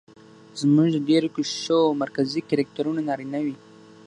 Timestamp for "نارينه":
3.07-3.39